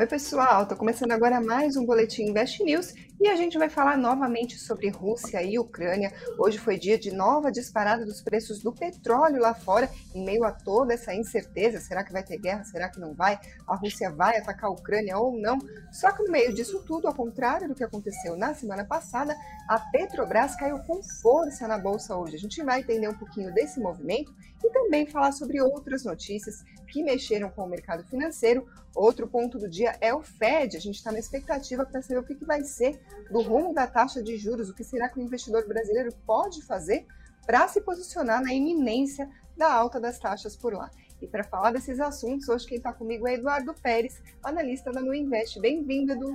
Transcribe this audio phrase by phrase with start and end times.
[0.00, 3.98] Oi, pessoal, estou começando agora mais um Boletim Invest News e a gente vai falar
[3.98, 6.10] novamente sobre Rússia e Ucrânia.
[6.38, 10.50] Hoje foi dia de nova disparada dos preços do petróleo lá fora, em meio a
[10.50, 12.64] toda essa incerteza: será que vai ter guerra?
[12.64, 13.38] Será que não vai?
[13.66, 15.58] A Rússia vai atacar a Ucrânia ou não?
[15.92, 19.36] Só que no meio disso tudo, ao contrário do que aconteceu na semana passada,
[19.68, 22.36] a Petrobras caiu com força na bolsa hoje.
[22.36, 24.34] A gente vai entender um pouquinho desse movimento
[24.64, 28.66] e também falar sobre outras notícias que mexeram com o mercado financeiro.
[28.94, 30.76] Outro ponto do dia é o Fed.
[30.76, 33.00] A gente está na expectativa para saber o que, que vai ser
[33.30, 37.06] do rumo da taxa de juros, o que será que o investidor brasileiro pode fazer
[37.46, 40.90] para se posicionar na iminência da alta das taxas por lá.
[41.20, 45.60] E para falar desses assuntos, hoje quem está comigo é Eduardo Pérez, analista da Nuinvest.
[45.60, 46.32] Bem-vindo, Edu.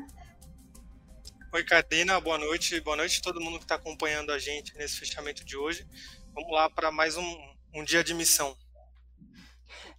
[1.51, 2.79] Oi, Carolina, boa noite.
[2.81, 5.87] Boa noite a todo mundo que está acompanhando a gente nesse fechamento de hoje.
[6.33, 7.37] Vamos lá para mais um,
[7.73, 8.55] um dia de missão.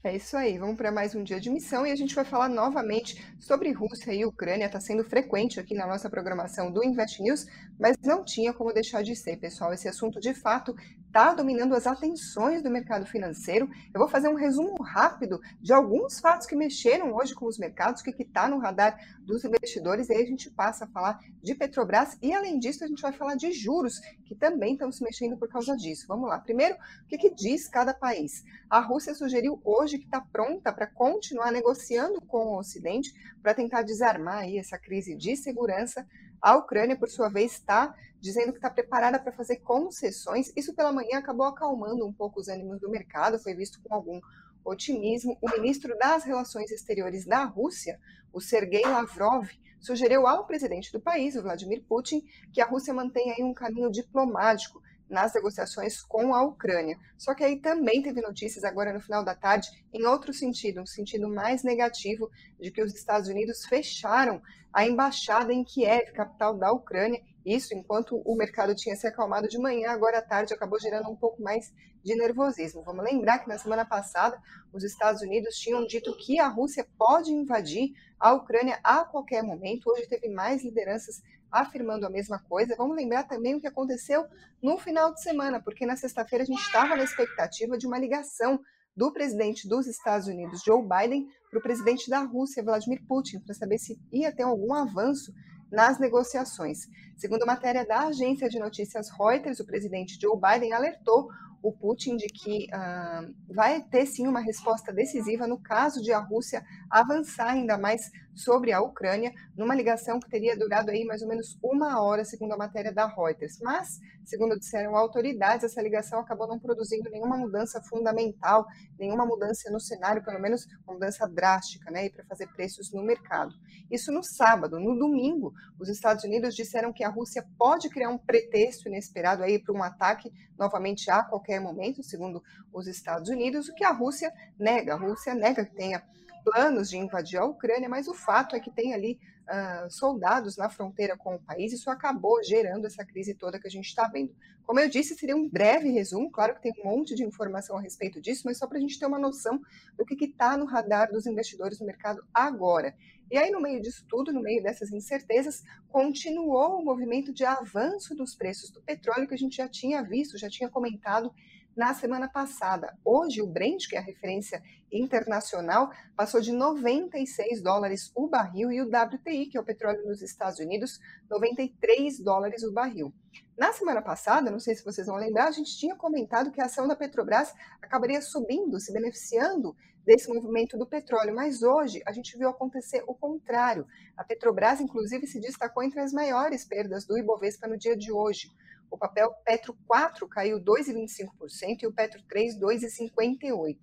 [0.02, 2.48] É isso aí, vamos para mais um dia de missão e a gente vai falar
[2.48, 4.66] novamente sobre Rússia e Ucrânia.
[4.66, 7.46] Está sendo frequente aqui na nossa programação do Invest News,
[7.78, 9.72] mas não tinha como deixar de ser, pessoal.
[9.72, 10.74] Esse assunto de fato
[11.06, 13.68] está dominando as atenções do mercado financeiro.
[13.94, 18.00] Eu vou fazer um resumo rápido de alguns fatos que mexeram hoje com os mercados,
[18.00, 21.54] o que está no radar dos investidores, e aí a gente passa a falar de
[21.54, 25.36] Petrobras e, além disso, a gente vai falar de juros, que também estão se mexendo
[25.36, 26.06] por causa disso.
[26.06, 26.38] Vamos lá.
[26.38, 28.44] Primeiro, o que, que diz cada país?
[28.68, 33.12] A Rússia sugeriu hoje que está pronta para continuar negociando com o Ocidente
[33.42, 36.06] para tentar desarmar aí essa crise de segurança.
[36.46, 40.52] A Ucrânia, por sua vez, está dizendo que está preparada para fazer concessões.
[40.54, 44.20] Isso pela manhã acabou acalmando um pouco os ânimos do mercado, foi visto com algum
[44.64, 45.36] otimismo.
[45.42, 47.98] O ministro das Relações Exteriores da Rússia,
[48.32, 49.48] o Sergei Lavrov,
[49.80, 54.80] sugeriu ao presidente do país, o Vladimir Putin, que a Rússia mantenha um caminho diplomático
[55.08, 56.98] nas negociações com a Ucrânia.
[57.16, 60.86] Só que aí também teve notícias agora no final da tarde, em outro sentido, um
[60.86, 66.70] sentido mais negativo, de que os Estados Unidos fecharam a embaixada em Kiev, capital da
[66.72, 67.22] Ucrânia.
[67.44, 71.16] Isso enquanto o mercado tinha se acalmado de manhã, agora à tarde acabou gerando um
[71.16, 71.72] pouco mais
[72.04, 72.82] de nervosismo.
[72.82, 74.40] Vamos lembrar que na semana passada
[74.72, 79.90] os Estados Unidos tinham dito que a Rússia pode invadir a Ucrânia a qualquer momento.
[79.90, 82.74] Hoje teve mais lideranças afirmando a mesma coisa.
[82.76, 84.24] Vamos lembrar também o que aconteceu
[84.62, 88.60] no final de semana, porque na sexta-feira a gente estava na expectativa de uma ligação
[88.96, 93.54] do presidente dos Estados Unidos, Joe Biden, para o presidente da Rússia, Vladimir Putin, para
[93.54, 95.32] saber se ia ter algum avanço
[95.70, 96.78] nas negociações.
[97.16, 101.28] Segundo matéria da agência de notícias Reuters, o presidente Joe Biden alertou
[101.62, 106.18] o Putin de que uh, vai ter sim uma resposta decisiva no caso de a
[106.18, 111.28] Rússia avançar ainda mais sobre a Ucrânia, numa ligação que teria durado aí mais ou
[111.28, 113.58] menos uma hora, segundo a matéria da Reuters.
[113.62, 118.66] Mas, segundo disseram autoridades, essa ligação acabou não produzindo nenhuma mudança fundamental,
[118.98, 123.54] nenhuma mudança no cenário, pelo menos uma mudança drástica, né, para fazer preços no mercado.
[123.90, 124.78] Isso no sábado.
[124.78, 129.58] No domingo, os Estados Unidos disseram que a Rússia pode criar um pretexto inesperado aí
[129.58, 132.42] para um ataque novamente a qualquer momento, segundo
[132.72, 134.94] os Estados Unidos, o que a Rússia nega.
[134.94, 136.02] A Rússia nega que tenha
[136.46, 139.18] planos de invadir a Ucrânia, mas o fato é que tem ali
[139.48, 143.70] uh, soldados na fronteira com o país, isso acabou gerando essa crise toda que a
[143.70, 144.32] gente está vendo.
[144.64, 147.80] Como eu disse, seria um breve resumo, claro que tem um monte de informação a
[147.80, 149.60] respeito disso, mas só para a gente ter uma noção
[149.98, 152.94] do que está no radar dos investidores no mercado agora.
[153.28, 158.14] E aí, no meio disso tudo, no meio dessas incertezas, continuou o movimento de avanço
[158.14, 161.34] dos preços do petróleo que a gente já tinha visto, já tinha comentado
[161.76, 162.96] na semana passada.
[163.04, 168.80] Hoje, o Brent, que é a referência internacional, passou de 96 dólares o barril e
[168.80, 170.98] o WTI, que é o petróleo nos Estados Unidos,
[171.28, 173.12] 93 dólares o barril.
[173.58, 176.64] Na semana passada, não sei se vocês vão lembrar, a gente tinha comentado que a
[176.64, 179.76] ação da Petrobras acabaria subindo, se beneficiando
[180.06, 183.86] desse movimento do petróleo, mas hoje a gente viu acontecer o contrário.
[184.16, 188.52] A Petrobras, inclusive, se destacou entre as maiores perdas do Ibovespa no dia de hoje.
[188.90, 193.78] O papel Petro 4 caiu 2,25% e o Petro 3, 2,58%.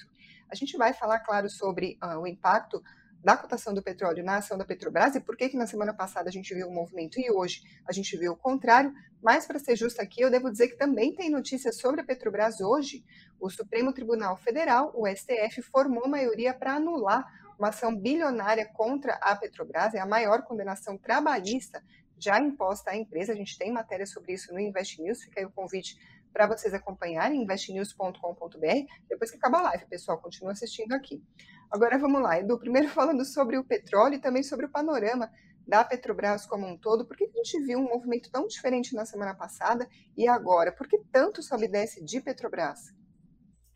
[0.49, 2.81] A gente vai falar, claro, sobre uh, o impacto
[3.23, 6.27] da cotação do petróleo na ação da Petrobras e por que, que na semana passada
[6.29, 8.93] a gente viu o movimento e hoje a gente viu o contrário.
[9.21, 12.59] Mas, para ser justa aqui, eu devo dizer que também tem notícias sobre a Petrobras
[12.59, 13.05] hoje.
[13.39, 17.25] O Supremo Tribunal Federal, o STF, formou maioria para anular
[17.57, 21.81] uma ação bilionária contra a Petrobras, é a maior condenação trabalhista
[22.17, 23.33] já imposta à empresa.
[23.33, 25.97] A gente tem matéria sobre isso no Invest News, fica aí o convite
[26.33, 28.93] para vocês acompanharem, investnews.com.br.
[29.07, 31.23] Depois que acabar a live, pessoal, continua assistindo aqui.
[31.71, 35.31] Agora vamos lá, Edu, primeiro falando sobre o petróleo e também sobre o panorama
[35.67, 37.05] da Petrobras como um todo.
[37.05, 39.87] Por que a gente viu um movimento tão diferente na semana passada
[40.17, 40.71] e agora?
[40.71, 42.93] Por que tanto sobe e desce de Petrobras?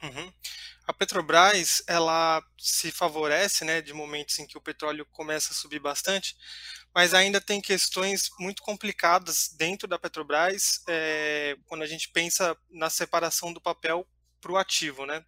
[0.04, 0.32] Uhum.
[0.88, 5.80] A Petrobras, ela se favorece, né, de momentos em que o petróleo começa a subir
[5.80, 6.38] bastante,
[6.96, 12.90] mas ainda tem questões muito complicadas dentro da Petrobras, é, quando a gente pensa na
[12.90, 14.08] separação do papel
[14.40, 15.26] para o ativo, né?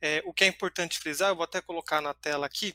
[0.00, 2.72] É, o que é importante frisar, eu vou até colocar na tela aqui,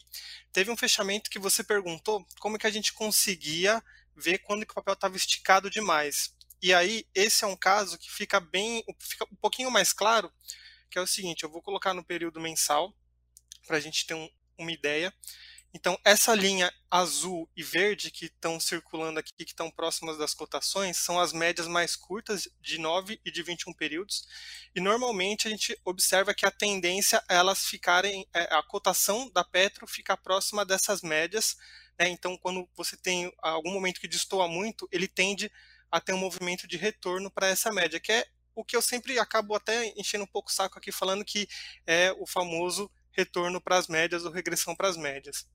[0.52, 3.82] teve um fechamento que você perguntou como que a gente conseguia
[4.14, 6.36] ver quando que o papel estava esticado demais.
[6.62, 10.30] E aí, esse é um caso que fica bem, fica um pouquinho mais claro,
[10.90, 12.94] que é o seguinte, eu vou colocar no período mensal,
[13.66, 15.14] para a gente ter um, uma ideia.
[15.72, 20.98] Então, essa linha azul e verde que estão circulando aqui, que estão próximas das cotações,
[20.98, 24.28] são as médias mais curtas de 9 e de 21 períodos.
[24.74, 29.44] E normalmente a gente observa que a tendência é elas ficarem, é, a cotação da
[29.44, 31.56] Petro ficar próxima dessas médias.
[32.00, 32.10] Né?
[32.10, 35.52] Então, quando você tem algum momento que destoa muito, ele tende
[35.92, 38.26] a ter um movimento de retorno para essa média, que é
[38.60, 41.48] o que eu sempre acabo até enchendo um pouco o saco aqui, falando que
[41.86, 45.46] é o famoso retorno para as médias ou regressão para as médias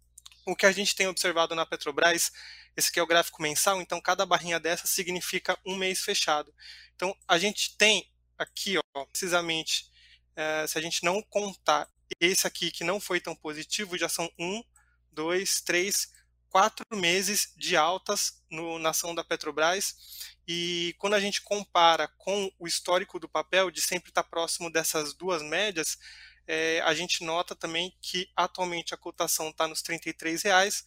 [0.47, 2.33] o que a gente tem observado na Petrobras,
[2.77, 6.53] esse aqui é o gráfico mensal, então cada barrinha dessa significa um mês fechado.
[6.95, 9.91] Então a gente tem aqui, ó, precisamente,
[10.37, 11.89] é, se a gente não contar
[12.21, 14.62] esse aqui que não foi tão positivo, já são um,
[15.11, 16.12] dois, três,
[16.50, 20.34] quatro meses de altas no, na ação da Petrobras.
[20.46, 25.14] E quando a gente compara com o histórico do papel, de sempre estar próximo dessas
[25.14, 25.99] duas médias,
[26.46, 29.99] é, a gente nota também que atualmente a cotação está nos R$
[30.43, 30.85] reais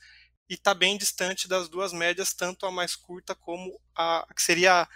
[0.50, 4.88] e está bem distante das duas médias, tanto a mais curta como a que seria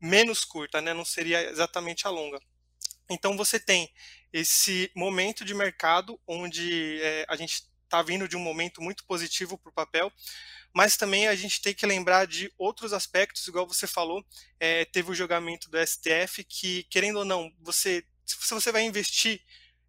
[0.00, 0.94] menos curta, né?
[0.94, 2.40] não seria exatamente a longa.
[3.08, 3.92] Então você tem
[4.32, 9.56] esse momento de mercado onde é, a gente está vindo de um momento muito positivo
[9.56, 10.12] para o papel,
[10.76, 14.22] mas também a gente tem que lembrar de outros aspectos, igual você falou,
[14.60, 19.40] é, teve o julgamento do STF que, querendo ou não, você se você vai investir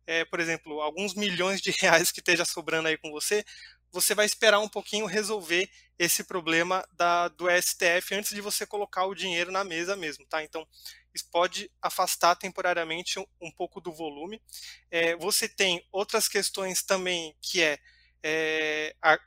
[0.06, 3.44] é, por exemplo, alguns milhões de reais que esteja sobrando aí com você,
[3.92, 5.70] você vai esperar um pouquinho resolver
[6.00, 10.42] esse problema da, do STF antes de você colocar o dinheiro na mesa mesmo, tá?
[10.42, 10.66] Então,
[11.14, 14.42] isso pode afastar temporariamente um, um pouco do volume.
[14.90, 17.78] É, você tem outras questões também, que é,
[18.24, 19.20] é a,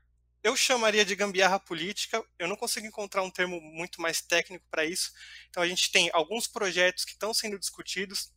[0.42, 4.84] eu chamaria de gambiarra política, eu não consigo encontrar um termo muito mais técnico para
[4.84, 5.12] isso.
[5.48, 8.32] Então, a gente tem alguns projetos que estão sendo discutidos,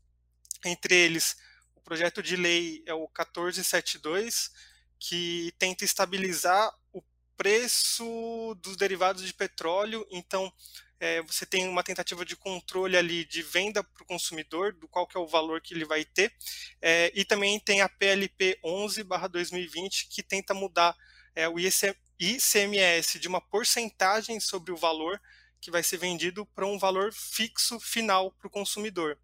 [0.65, 1.35] entre eles
[1.83, 4.51] projeto de lei é o 1472,
[4.99, 7.03] que tenta estabilizar o
[7.35, 10.05] preço dos derivados de petróleo.
[10.09, 10.51] Então,
[10.99, 15.05] é, você tem uma tentativa de controle ali de venda para o consumidor, do qual
[15.05, 16.33] que é o valor que ele vai ter.
[16.81, 20.95] É, e também tem a PLP 11/2020, que tenta mudar
[21.35, 25.19] é, o ICMS de uma porcentagem sobre o valor
[25.59, 29.17] que vai ser vendido para um valor fixo final para o consumidor.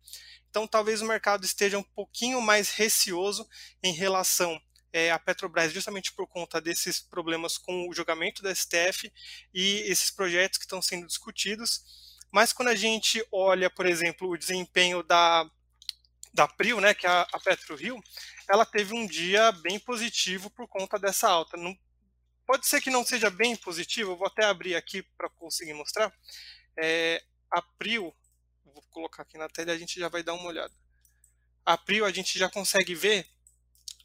[0.49, 3.47] Então, talvez o mercado esteja um pouquinho mais receoso
[3.83, 4.59] em relação
[4.91, 9.11] é, à Petrobras, justamente por conta desses problemas com o julgamento da STF
[9.53, 11.83] e esses projetos que estão sendo discutidos.
[12.31, 15.49] Mas quando a gente olha, por exemplo, o desempenho da,
[16.33, 18.01] da Prio, né, que é a, a PetroRio,
[18.47, 21.57] ela teve um dia bem positivo por conta dessa alta.
[21.57, 21.77] Não,
[22.49, 26.11] pode ser que não seja bem positivo, vou até abrir aqui para conseguir mostrar.
[26.75, 28.11] É, a Prio,
[28.65, 30.73] vou colocar aqui na tela e a gente já vai dar uma olhada.
[31.63, 33.27] A Prio a gente já consegue ver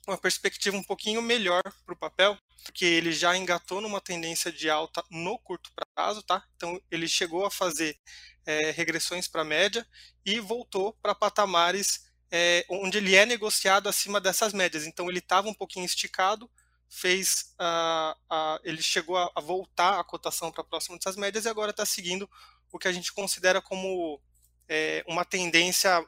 [0.07, 4.69] uma perspectiva um pouquinho melhor para o papel, porque ele já engatou numa tendência de
[4.69, 6.47] alta no curto prazo, tá?
[6.55, 7.99] Então ele chegou a fazer
[8.45, 9.89] é, regressões para a média
[10.23, 14.85] e voltou para patamares é, onde ele é negociado acima dessas médias.
[14.85, 16.51] Então ele estava um pouquinho esticado,
[16.95, 21.49] fez uh, uh, ele chegou a, a voltar a cotação para próximo dessas médias e
[21.49, 22.31] agora está seguindo
[22.73, 24.21] o que a gente considera como
[24.69, 26.05] é, uma tendência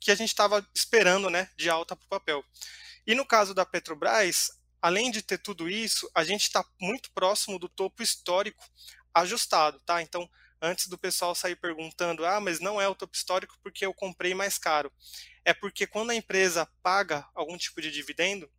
[0.00, 2.44] que a gente estava esperando né, de alta para o papel.
[3.06, 7.58] E no caso da Petrobras, além de ter tudo isso, a gente está muito próximo
[7.58, 8.64] do topo histórico
[9.12, 10.00] ajustado, tá?
[10.00, 10.28] Então,
[10.62, 14.34] antes do pessoal sair perguntando, ah, mas não é o topo histórico porque eu comprei
[14.34, 14.92] mais caro.
[15.44, 18.50] É porque quando a empresa paga algum tipo de dividendo,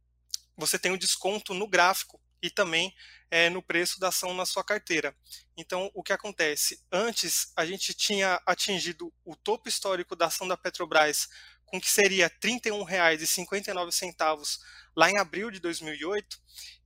[0.62, 2.94] você tem um desconto no gráfico e também
[3.30, 5.16] é, no preço da ação na sua carteira.
[5.56, 6.82] Então, o que acontece?
[6.92, 11.30] Antes, a gente tinha atingido o topo histórico da ação da Petrobras,
[11.66, 14.60] com que seria R$ 31,59
[14.96, 16.40] lá em abril de 2008,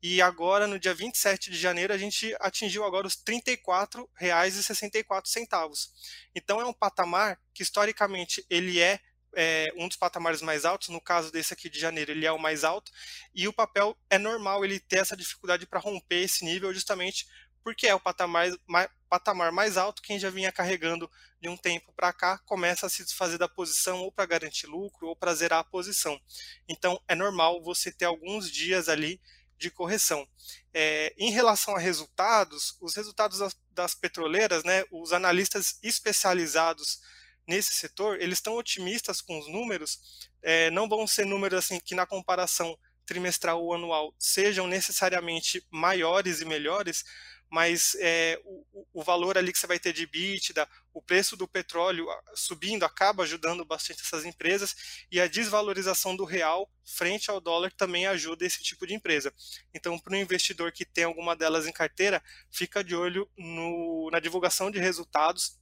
[0.04, 5.90] e agora, no dia 27 de janeiro, a gente atingiu agora os R$ 34,64.
[6.36, 9.00] Então, é um patamar que, historicamente, ele é
[9.36, 12.40] é, um dos patamares mais altos, no caso desse aqui de janeiro, ele é o
[12.40, 12.92] mais alto,
[13.34, 17.26] e o papel é normal ele ter essa dificuldade para romper esse nível justamente
[17.66, 21.10] porque é o patamar mais, patamar mais alto, quem já vinha carregando
[21.42, 25.08] de um tempo para cá começa a se desfazer da posição ou para garantir lucro
[25.08, 26.22] ou para zerar a posição.
[26.70, 29.20] Então é normal você ter alguns dias ali
[29.58, 30.28] de correção.
[30.72, 37.00] É, em relação a resultados, os resultados das, das petroleiras, né, os analistas especializados
[37.48, 41.96] nesse setor, eles estão otimistas com os números, é, não vão ser números assim que
[41.96, 47.06] na comparação trimestral ou anual sejam necessariamente maiores e melhores,
[47.50, 51.48] mas é, o, o, valor ali que você vai ter de EBITDA, o preço do
[51.48, 54.76] petróleo subindo acaba ajudando bastante essas empresas
[55.12, 59.34] e a desvalorização do real frente ao dólar também ajuda esse tipo de empresa.
[59.74, 62.22] Então, para o investidor que tem alguma delas em carteira,
[62.52, 65.58] fica de olho no, na divulgação de resultados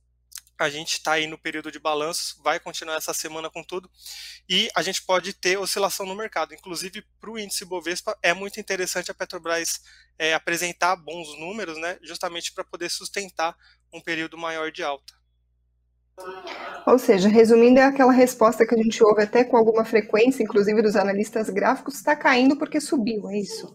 [0.59, 3.89] a gente está aí no período de balanço, vai continuar essa semana com tudo,
[4.47, 6.53] e a gente pode ter oscilação no mercado.
[6.53, 9.81] Inclusive, para o índice Bovespa, é muito interessante a Petrobras
[10.17, 13.55] é, apresentar bons números, né, justamente para poder sustentar
[13.91, 15.13] um período maior de alta.
[16.85, 20.81] Ou seja, resumindo, é aquela resposta que a gente ouve até com alguma frequência, inclusive
[20.81, 23.73] dos analistas gráficos, está caindo porque subiu, é isso?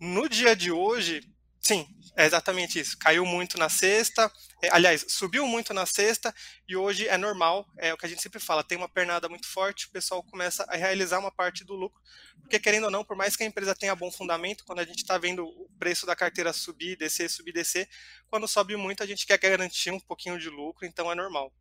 [0.00, 1.22] No dia de hoje,
[1.60, 1.84] sim,
[2.18, 2.98] é exatamente isso.
[2.98, 4.28] Caiu muito na sexta,
[4.60, 6.34] é, aliás, subiu muito na sexta
[6.68, 9.46] e hoje é normal, é o que a gente sempre fala, tem uma pernada muito
[9.46, 12.02] forte, o pessoal começa a realizar uma parte do lucro,
[12.40, 14.98] porque querendo ou não, por mais que a empresa tenha bom fundamento, quando a gente
[14.98, 17.88] está vendo o preço da carteira subir, descer, subir, descer,
[18.28, 21.52] quando sobe muito a gente quer garantir um pouquinho de lucro, então é normal.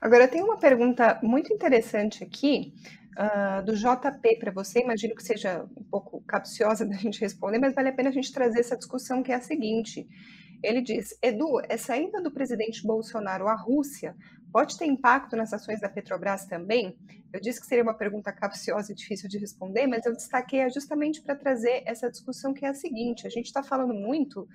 [0.00, 2.72] Agora, tem uma pergunta muito interessante aqui,
[3.18, 4.80] uh, do JP para você.
[4.80, 8.32] Imagino que seja um pouco capciosa da gente responder, mas vale a pena a gente
[8.32, 10.08] trazer essa discussão, que é a seguinte.
[10.62, 14.14] Ele diz: Edu, essa ida do presidente Bolsonaro à Rússia
[14.52, 16.96] pode ter impacto nas ações da Petrobras também?
[17.32, 21.22] Eu disse que seria uma pergunta capciosa e difícil de responder, mas eu destaquei justamente
[21.22, 24.48] para trazer essa discussão que é a seguinte: a gente está falando muito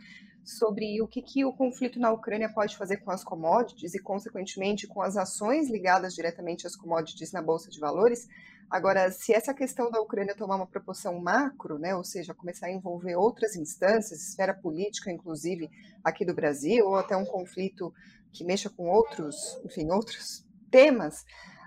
[0.46, 4.86] sobre o que, que o conflito na Ucrânia pode fazer com as commodities e, consequentemente,
[4.86, 8.28] com as ações ligadas diretamente às commodities na Bolsa de Valores.
[8.70, 12.72] Agora, se essa questão da Ucrânia tomar uma proporção macro, né, ou seja, começar a
[12.72, 15.70] envolver outras instâncias, esfera política, inclusive
[16.04, 17.92] aqui do Brasil, ou até um conflito
[18.32, 21.26] que mexa com outros, enfim, outros temas,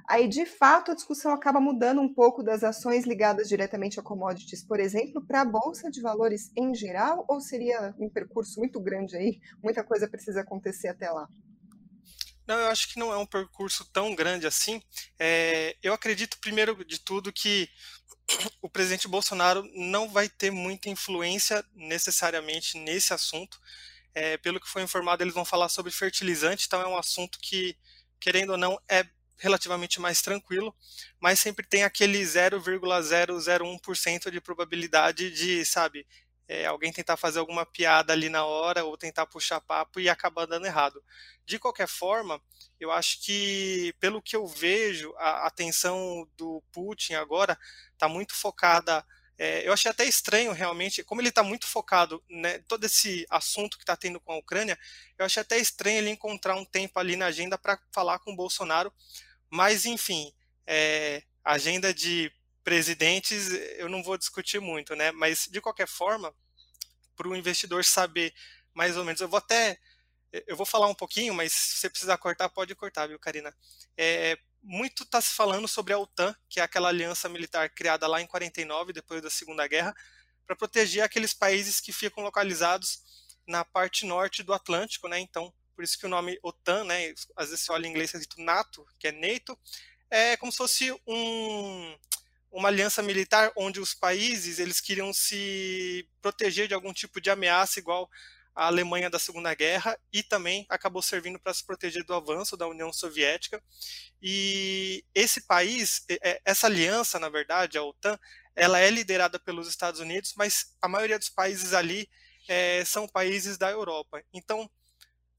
[0.08, 4.64] aí de fato a discussão acaba mudando um pouco das ações ligadas diretamente a commodities,
[4.64, 9.16] por exemplo, para a bolsa de valores em geral, ou seria um percurso muito grande
[9.16, 11.28] aí, muita coisa precisa acontecer até lá?
[12.46, 14.82] Não, eu acho que não é um percurso tão grande assim.
[15.18, 17.68] É, eu acredito, primeiro de tudo, que
[18.62, 23.60] o presidente Bolsonaro não vai ter muita influência necessariamente nesse assunto.
[24.14, 27.76] É, pelo que foi informado, eles vão falar sobre fertilizante, então é um assunto que,
[28.18, 29.06] querendo ou não, é
[29.38, 30.74] relativamente mais tranquilo,
[31.20, 36.06] mas sempre tem aquele 0,001% de probabilidade de, sabe,
[36.48, 40.46] é, alguém tentar fazer alguma piada ali na hora ou tentar puxar papo e acabar
[40.46, 41.04] dando errado.
[41.44, 42.40] De qualquer forma,
[42.80, 47.58] eu acho que, pelo que eu vejo, a atenção do Putin agora
[47.92, 49.04] está muito focada.
[49.36, 53.76] É, eu achei até estranho, realmente, como ele está muito focado, né, todo esse assunto
[53.76, 54.76] que está tendo com a Ucrânia,
[55.18, 58.36] eu achei até estranho ele encontrar um tempo ali na agenda para falar com o
[58.36, 58.92] Bolsonaro.
[59.50, 60.32] Mas, enfim,
[60.66, 65.10] é, agenda de presidentes eu não vou discutir muito, né?
[65.12, 66.34] Mas de qualquer forma,
[67.16, 68.34] para o investidor saber
[68.74, 69.78] mais ou menos, eu vou até
[70.46, 73.54] eu vou falar um pouquinho, mas se você precisar cortar, pode cortar, viu, Karina?
[73.96, 78.20] É, muito está se falando sobre a OTAN, que é aquela aliança militar criada lá
[78.20, 79.94] em 49, depois da Segunda Guerra,
[80.46, 83.02] para proteger aqueles países que ficam localizados
[83.46, 85.18] na parte norte do Atlântico, né?
[85.18, 87.14] Então, por isso que o nome OTAN, né?
[87.36, 89.56] Às vezes você olha em inglês é escrito NATO, que é NATO,
[90.10, 91.96] é como se fosse um
[92.50, 97.78] uma aliança militar onde os países eles queriam se proteger de algum tipo de ameaça
[97.78, 98.10] igual
[98.56, 102.66] a Alemanha da Segunda Guerra e também acabou servindo para se proteger do avanço da
[102.66, 103.62] União Soviética.
[104.20, 106.04] E esse país,
[106.44, 108.18] essa aliança, na verdade, a OTAN,
[108.56, 112.10] ela é liderada pelos Estados Unidos, mas a maioria dos países ali
[112.48, 114.20] é, são países da Europa.
[114.32, 114.68] Então,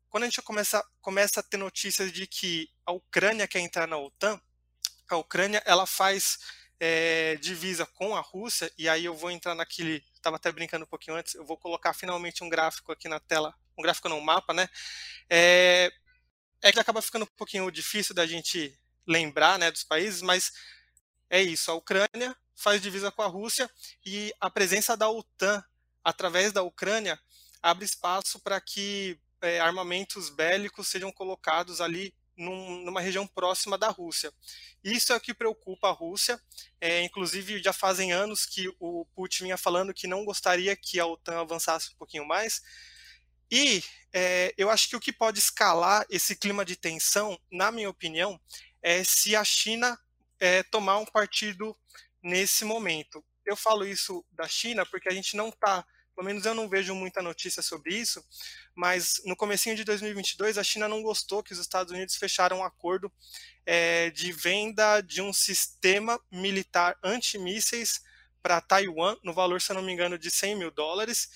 [0.10, 3.98] quando a gente começa, começa a ter notícias de que a Ucrânia quer entrar na
[3.98, 4.42] OTAN,
[5.08, 6.40] a Ucrânia ela faz
[6.80, 10.04] é, divisa com a Rússia, e aí eu vou entrar naquele.
[10.14, 13.54] Estava até brincando um pouquinho antes, eu vou colocar finalmente um gráfico aqui na tela,
[13.78, 14.68] um gráfico não, mapa, né?
[15.30, 15.92] É,
[16.62, 20.52] é que acaba ficando um pouquinho difícil da gente lembrar né, dos países, mas
[21.30, 21.72] é isso.
[21.72, 23.70] A Ucrânia faz divisa com a Rússia
[24.06, 25.64] e a presença da OTAN
[26.04, 27.20] através da Ucrânia
[27.62, 33.90] abre espaço para que é, armamentos bélicos sejam colocados ali num, numa região próxima da
[33.90, 34.32] Rússia.
[34.84, 36.42] Isso é o que preocupa a Rússia.
[36.80, 41.06] É, inclusive, já fazem anos que o Putin vinha falando que não gostaria que a
[41.06, 42.62] OTAN avançasse um pouquinho mais.
[43.52, 47.90] E é, eu acho que o que pode escalar esse clima de tensão, na minha
[47.90, 48.40] opinião,
[48.82, 50.00] é se a China
[50.40, 51.76] é, tomar um partido
[52.24, 53.24] nesse momento.
[53.46, 55.86] Eu falo isso da China porque a gente não está,
[56.20, 58.22] pelo menos eu não vejo muita notícia sobre isso,
[58.76, 62.64] mas no comecinho de 2022 a China não gostou que os Estados Unidos fecharam um
[62.64, 63.10] acordo
[63.66, 68.02] é, de venda de um sistema militar antimísseis
[68.44, 71.30] para Taiwan, no valor, se eu não me engano, de 100 mil dólares.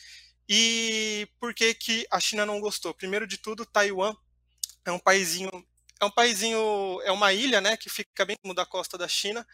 [0.49, 2.93] E por que, que a China não gostou?
[2.93, 4.13] Primeiro de tudo, Taiwan
[4.83, 5.49] é um paísinho,
[6.01, 9.47] é um paísinho, é uma ilha, né, que fica bem da costa da China.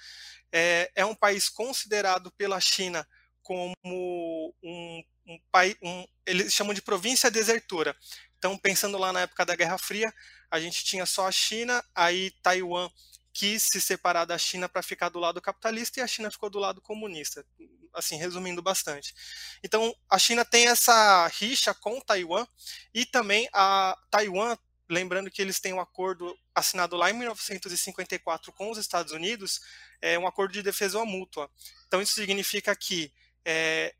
[0.51, 3.07] É, é um país considerado pela China
[3.49, 7.97] como um, um país, um, eles chamam de província desertora.
[8.37, 10.13] Então, pensando lá na época da Guerra Fria,
[10.51, 12.87] a gente tinha só a China, aí Taiwan
[13.33, 16.59] quis se separar da China para ficar do lado capitalista e a China ficou do
[16.59, 17.43] lado comunista.
[17.91, 19.15] Assim, resumindo bastante.
[19.63, 22.45] Então, a China tem essa rixa com Taiwan
[22.93, 24.55] e também a Taiwan,
[24.87, 29.59] lembrando que eles têm um acordo assinado lá em 1954 com os Estados Unidos,
[29.99, 31.49] é um acordo de defesa mútua.
[31.87, 33.11] Então, isso significa que
[33.45, 33.93] é,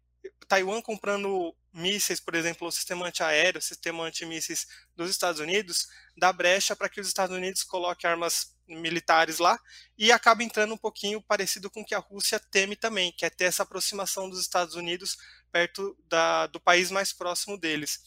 [0.48, 6.34] Taiwan comprando mísseis, por exemplo, o sistema antiaéreo, o sistema antimísseis dos Estados Unidos, dá
[6.34, 9.60] brecha para que os Estados Unidos coloquem armas militares lá
[9.98, 13.30] e acaba entrando um pouquinho parecido com o que a Rússia teme também, que é
[13.30, 15.18] ter essa aproximação dos Estados Unidos
[15.52, 18.00] perto da, do país mais próximo deles.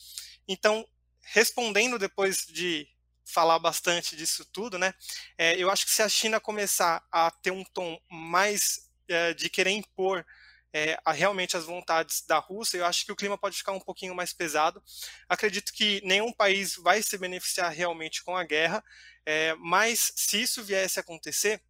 [0.47, 0.87] Então,
[1.21, 2.89] respondendo depois de
[3.25, 4.93] falar bastante disso tudo, né,
[5.39, 9.49] é, eu acho que se a China começar a ter um tom mais é, de
[9.49, 10.25] querer impor
[10.73, 13.81] é, a, realmente as vontades da Rússia, eu acho que o clima pode ficar um
[13.81, 14.83] pouquinho mais pesado.
[15.29, 18.83] Acredito que nenhum país vai se beneficiar realmente com a guerra,
[19.27, 21.63] é, mas se isso viesse a acontecer,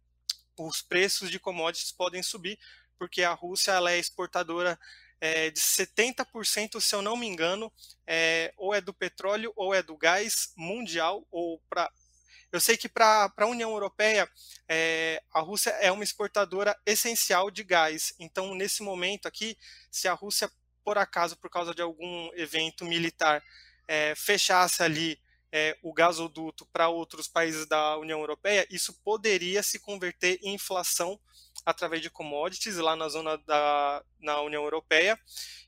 [0.57, 2.59] os preços de commodities podem subir,
[2.97, 4.79] porque a Rússia ela é exportadora
[5.19, 7.71] é, de 70%, se eu não me engano,
[8.05, 11.61] é, ou é do petróleo ou é do gás mundial, ou
[12.53, 14.29] eu sei que para a União Europeia,
[14.69, 18.13] é, a Rússia é uma exportadora essencial de gás.
[18.19, 19.57] Então, nesse momento aqui,
[19.89, 20.47] se a Rússia,
[20.85, 23.43] por acaso, por causa de algum evento militar,
[23.87, 25.19] é, fechasse ali
[25.51, 31.19] é, o gasoduto para outros países da União Europeia, isso poderia se converter em inflação
[31.65, 35.19] através de commodities lá na zona da na União Europeia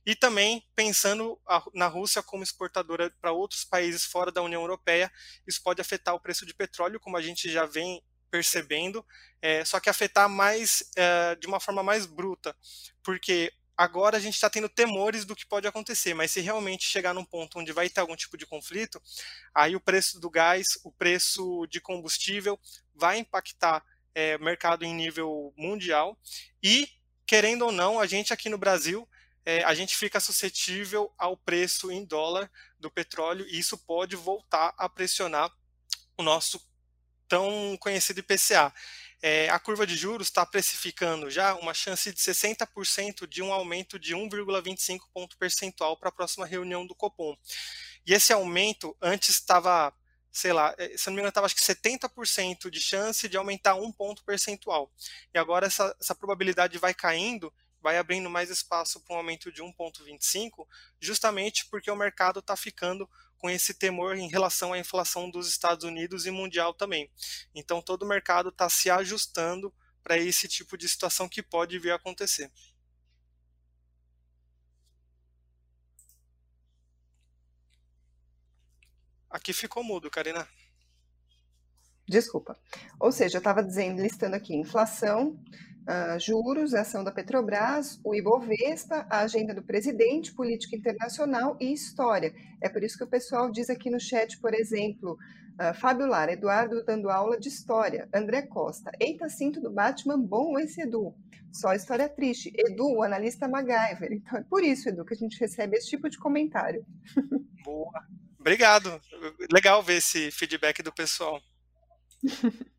[0.05, 5.11] e também pensando a, na Rússia como exportadora para outros países fora da União Europeia,
[5.47, 9.05] isso pode afetar o preço de petróleo, como a gente já vem percebendo,
[9.41, 12.55] é, só que afetar mais é, de uma forma mais bruta,
[13.01, 17.13] porque agora a gente está tendo temores do que pode acontecer, mas se realmente chegar
[17.13, 19.01] num ponto onde vai ter algum tipo de conflito,
[19.53, 22.59] aí o preço do gás, o preço de combustível
[22.93, 23.83] vai impactar
[24.15, 26.17] é, mercado em nível mundial
[26.63, 26.89] e,
[27.27, 29.07] querendo ou não, a gente aqui no Brasil,
[29.45, 32.49] é, a gente fica suscetível ao preço em dólar
[32.79, 35.51] do petróleo e isso pode voltar a pressionar
[36.17, 36.59] o nosso
[37.27, 38.73] tão conhecido IPCA.
[39.21, 43.97] É, a curva de juros está precificando já uma chance de 60% de um aumento
[43.97, 47.35] de 1,25 ponto percentual para a próxima reunião do Copom.
[48.05, 49.93] E esse aumento antes estava
[50.35, 53.75] sei lá, eh, se não me engano, estava acho que 70% de chance de aumentar
[53.75, 54.91] um ponto percentual.
[55.33, 59.63] E agora essa, essa probabilidade vai caindo, vai abrindo mais espaço para um aumento de
[59.63, 60.67] 1,25,
[60.99, 65.85] justamente porque o mercado está ficando com esse temor em relação à inflação dos Estados
[65.85, 67.09] Unidos e mundial também.
[67.53, 71.91] Então todo o mercado está se ajustando para esse tipo de situação que pode vir
[71.91, 72.51] a acontecer.
[79.35, 80.47] Aqui ficou mudo, Karina.
[82.07, 82.57] Desculpa.
[82.97, 85.37] Ou seja, eu estava dizendo, listando aqui, inflação,
[85.81, 92.33] uh, juros, ação da Petrobras, o Ibovespa, a agenda do presidente, política internacional e história.
[92.61, 95.17] É por isso que o pessoal diz aqui no chat, por exemplo,
[95.59, 100.57] uh, Fábio Lara, Eduardo dando aula de história, André Costa, eita cinto do Batman, bom
[100.57, 101.13] esse Edu.
[101.51, 102.53] Só história triste.
[102.55, 104.13] Edu, o analista MacGyver.
[104.13, 106.85] Então é por isso, Edu, que a gente recebe esse tipo de comentário.
[107.65, 108.01] Boa.
[108.45, 109.01] Obrigado.
[109.51, 111.41] Legal ver esse feedback do pessoal.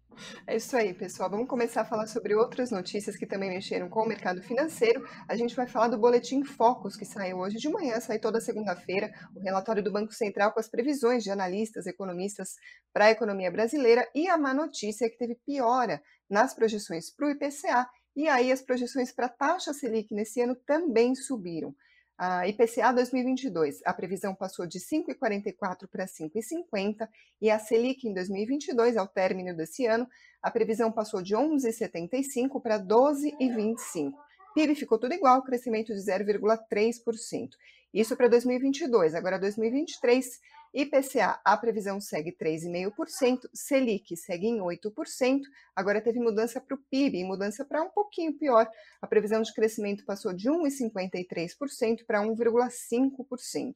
[0.46, 1.28] É isso aí, pessoal.
[1.28, 5.06] Vamos começar a falar sobre outras notícias que também mexeram com o mercado financeiro.
[5.28, 9.12] A gente vai falar do Boletim Focus, que saiu hoje de manhã, sai toda segunda-feira,
[9.34, 12.54] o relatório do Banco Central com as previsões de analistas, economistas
[12.94, 17.26] para a economia brasileira e a má notícia é que teve piora nas projeções para
[17.26, 21.74] o IPCA e aí as projeções para a taxa Selic nesse ano também subiram.
[22.18, 27.06] A IPCA 2022, a previsão passou de 5,44 para 5,50
[27.42, 30.08] e a Selic em 2022, ao término desse ano,
[30.42, 34.14] a previsão passou de 11,75 para 12,25.
[34.54, 37.50] PIB ficou tudo igual, crescimento de 0,3%.
[37.92, 39.14] Isso para 2022.
[39.14, 40.40] Agora, 2023,
[40.76, 45.40] IPCA, a previsão segue 3,5%, Selic segue em 8%.
[45.74, 48.68] Agora teve mudança para o PIB, mudança para um pouquinho pior.
[49.00, 53.72] A previsão de crescimento passou de 1,53% para 1,5%.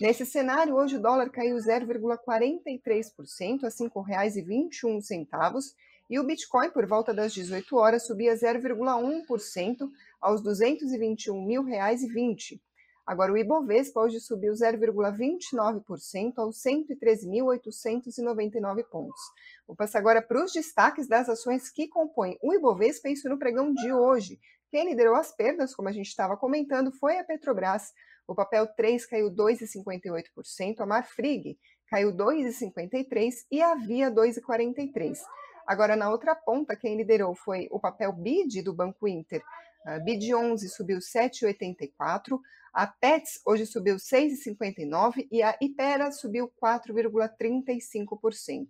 [0.00, 5.72] Nesse cenário, hoje o dólar caiu 0,43% a R$ 5,21
[6.08, 12.60] e o Bitcoin, por volta das 18 horas, subia 0,1% aos R$ 221.020.
[13.06, 19.20] Agora, o Ibovespa hoje subiu 0,29% aos 113.899 pontos.
[19.64, 23.72] Vou passar agora para os destaques das ações que compõem o Ibovespa, isso no pregão
[23.72, 24.40] de hoje.
[24.70, 27.92] Quem liderou as perdas, como a gente estava comentando, foi a Petrobras.
[28.26, 31.56] O papel 3 caiu 2,58%, a Marfrig
[31.88, 35.16] caiu 2,53% e a Via 2,43%.
[35.64, 39.42] Agora, na outra ponta, quem liderou foi o papel BID do Banco Inter.
[39.86, 42.40] A BID 11 subiu 7,84%,
[42.74, 48.66] a Pets hoje subiu 6,59% e a Ipera subiu 4,35%.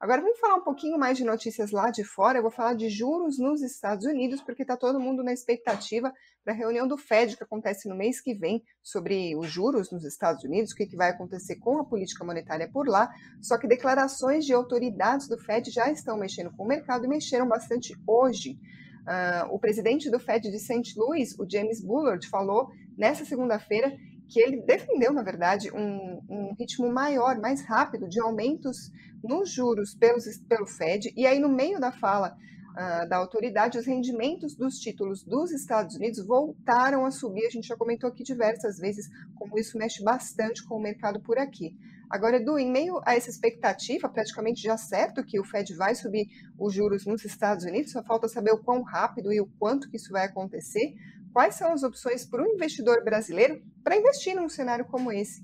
[0.00, 2.38] Agora vamos falar um pouquinho mais de notícias lá de fora.
[2.38, 6.12] Eu vou falar de juros nos Estados Unidos, porque está todo mundo na expectativa
[6.44, 10.44] da reunião do Fed que acontece no mês que vem sobre os juros nos Estados
[10.44, 13.10] Unidos, o que, que vai acontecer com a política monetária por lá.
[13.40, 17.48] Só que declarações de autoridades do Fed já estão mexendo com o mercado e mexeram
[17.48, 18.60] bastante hoje.
[19.02, 20.94] Uh, o presidente do Fed de St.
[20.96, 23.96] Louis, o James Bullard, falou nessa segunda-feira
[24.28, 28.90] que ele defendeu, na verdade, um, um, ritmo maior, mais rápido de aumentos
[29.22, 31.12] nos juros pelos, pelo Fed.
[31.16, 32.34] E aí, no meio da fala
[32.70, 37.46] uh, da autoridade, os rendimentos dos títulos dos Estados Unidos voltaram a subir.
[37.46, 41.38] A gente já comentou aqui diversas vezes como isso mexe bastante com o mercado por
[41.38, 41.76] aqui.
[42.12, 46.26] Agora, Edu, em meio a essa expectativa, praticamente já certo que o Fed vai subir
[46.58, 49.96] os juros nos Estados Unidos, só falta saber o quão rápido e o quanto que
[49.96, 50.92] isso vai acontecer.
[51.32, 55.40] Quais são as opções para o investidor brasileiro para investir num cenário como esse?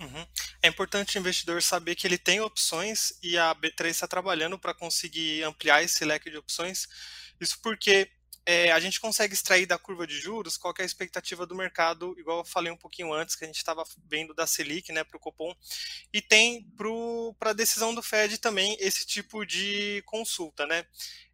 [0.00, 0.26] Uhum.
[0.62, 4.72] É importante o investidor saber que ele tem opções e a B3 está trabalhando para
[4.72, 6.88] conseguir ampliar esse leque de opções.
[7.38, 8.10] Isso porque
[8.46, 12.14] é, a gente consegue extrair da curva de juros qual é a expectativa do mercado,
[12.18, 15.16] igual eu falei um pouquinho antes, que a gente estava vendo da Selic né, para
[15.16, 15.54] o Copom,
[16.12, 16.66] e tem
[17.38, 20.66] para a decisão do Fed também esse tipo de consulta.
[20.66, 20.84] Né?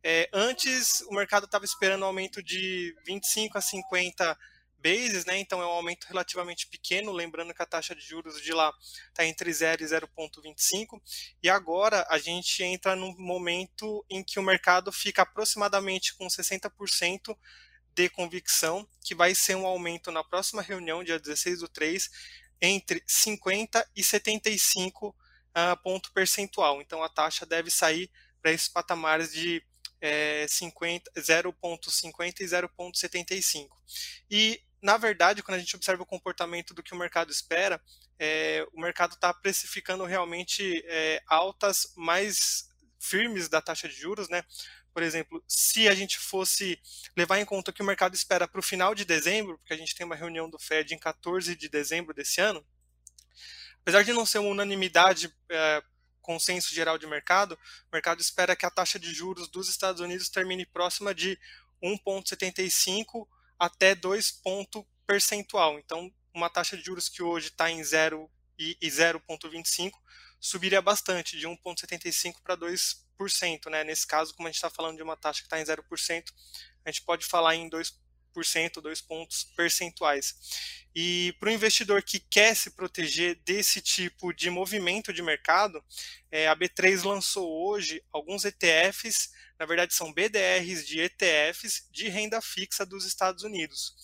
[0.03, 4.39] É, antes, o mercado estava esperando um aumento de 25 a 50
[4.79, 5.39] bases, né?
[5.39, 8.73] Então é um aumento relativamente pequeno, lembrando que a taxa de juros de lá
[9.09, 11.01] está entre 0 e 0,25.
[11.43, 17.37] E agora a gente entra num momento em que o mercado fica aproximadamente com 60%
[17.95, 22.11] de convicção que vai ser um aumento na próxima reunião, dia 16 do 3,
[22.61, 25.15] entre 50 e 75 uh,
[25.55, 26.83] ah, ponto percentual.
[26.83, 28.11] Então a taxa deve sair
[28.43, 29.63] para esses patamares de
[30.01, 33.69] é, 0,50 e 0,75.
[34.31, 37.83] E na verdade, quando a gente observa o comportamento do que o mercado espera,
[38.21, 44.45] é, o mercado está precificando realmente é, altas mais firmes da taxa de juros, né?
[44.95, 46.81] Por exemplo, se a gente fosse
[47.17, 49.93] levar em conta que o mercado espera para o final de dezembro, porque a gente
[49.93, 52.65] tem uma reunião do Fed em 14 de dezembro desse ano,
[53.83, 55.83] apesar de não ser uma unanimidade, é,
[56.23, 57.59] consenso geral de mercado,
[57.91, 61.37] o mercado espera que a taxa de juros dos Estados Unidos termine próxima de
[61.83, 63.27] 1,75
[63.59, 65.79] até 2 pontos percentual.
[65.79, 69.93] Então, uma taxa de juros que hoje está em 0 e, e 0,25
[70.41, 73.71] subiria bastante, de 1,75% para 2%.
[73.71, 73.85] Né?
[73.85, 76.25] Nesse caso, como a gente está falando de uma taxa que está em 0%,
[76.85, 77.93] a gente pode falar em 2%,
[78.81, 80.35] 2 pontos percentuais.
[80.95, 85.85] E para o investidor que quer se proteger desse tipo de movimento de mercado,
[86.31, 92.41] é, a B3 lançou hoje alguns ETFs na verdade são BDRs de ETFs de renda
[92.41, 93.95] fixa dos Estados Unidos.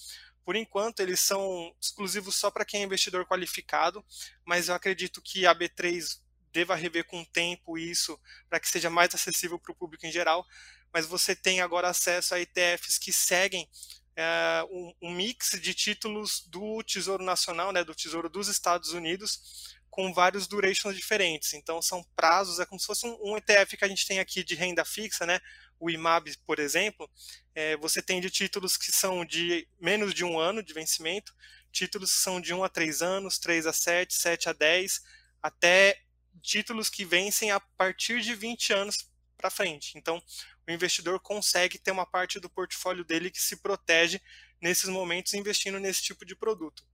[0.45, 4.05] Por enquanto, eles são exclusivos só para quem é investidor qualificado,
[4.45, 6.21] mas eu acredito que a B3
[6.53, 8.18] deva rever com o tempo isso
[8.49, 10.47] para que seja mais acessível para o público em geral.
[10.92, 13.68] Mas você tem agora acesso a ETFs que seguem
[14.16, 19.77] é, um, um, mix de títulos do Tesouro Nacional, né, do Tesouro dos Estados Unidos,
[19.90, 21.53] com vários durations diferentes.
[21.55, 24.42] Então, são prazos, é como se fosse um, um ETF que a gente tem aqui
[24.42, 25.40] de renda fixa, né?
[25.83, 27.11] o IMAB, por exemplo,
[27.57, 31.35] é, você tem de títulos que são de menos de um ano de vencimento,
[31.72, 35.03] títulos que são de 1 a 3 anos, 3 a 7, 7 a 10,
[35.42, 36.01] até
[36.40, 39.11] títulos que vencem a partir de 20 anos
[39.42, 39.98] para frente.
[39.98, 40.22] Então,
[40.66, 44.20] o investidor consegue ter uma parte do portfólio dele que se protege
[44.61, 46.87] nesses momentos investindo nesse tipo de produto.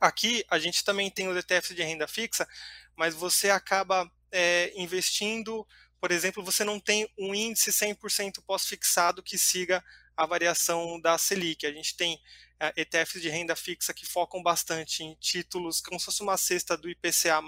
[0.00, 2.48] Aqui a gente também tem os ETFs de renda fixa,
[2.96, 5.66] mas você acaba é, investindo,
[6.00, 9.84] por exemplo, você não tem um índice 100% pós-fixado que siga
[10.16, 11.66] a variação da Selic.
[11.66, 12.18] A gente tem
[12.58, 16.76] é, ETFs de renda fixa que focam bastante em títulos como se fosse uma cesta
[16.76, 17.40] do IPCA+,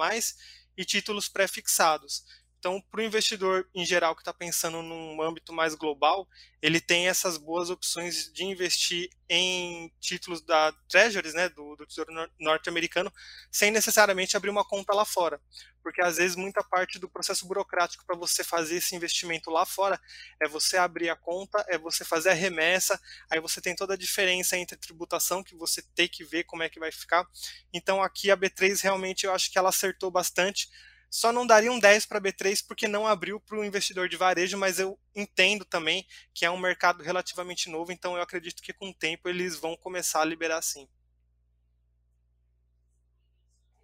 [0.76, 2.24] e títulos pré-fixados.
[2.66, 6.28] Então, para o investidor em geral que está pensando num âmbito mais global,
[6.60, 12.10] ele tem essas boas opções de investir em títulos da Treasuries, né, do, do Tesouro
[12.40, 13.12] norte-americano,
[13.52, 15.40] sem necessariamente abrir uma conta lá fora.
[15.80, 20.00] Porque às vezes muita parte do processo burocrático para você fazer esse investimento lá fora
[20.42, 23.00] é você abrir a conta, é você fazer a remessa,
[23.30, 26.68] aí você tem toda a diferença entre tributação que você tem que ver como é
[26.68, 27.24] que vai ficar.
[27.72, 30.68] Então aqui a B3 realmente eu acho que ela acertou bastante
[31.10, 34.58] só não daria um 10 para B3 porque não abriu para o investidor de varejo,
[34.58, 38.90] mas eu entendo também que é um mercado relativamente novo, então eu acredito que com
[38.90, 40.86] o tempo eles vão começar a liberar sim.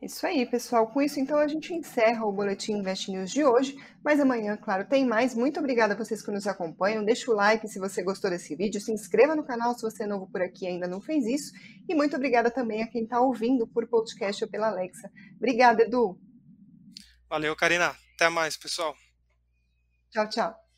[0.03, 0.89] Isso aí, pessoal.
[0.89, 3.77] Com isso, então, a gente encerra o Boletim Invest News de hoje.
[4.05, 5.33] Mas amanhã, claro, tem mais.
[5.33, 7.05] Muito obrigada a vocês que nos acompanham.
[7.05, 8.81] Deixa o like se você gostou desse vídeo.
[8.81, 11.53] Se inscreva no canal se você é novo por aqui e ainda não fez isso.
[11.89, 15.09] E muito obrigada também a quem está ouvindo por podcast ou pela Alexa.
[15.37, 16.19] Obrigada, Edu.
[17.33, 17.97] Valeu, Karina.
[18.14, 18.95] Até mais, pessoal.
[20.11, 20.72] Tchau, tchau.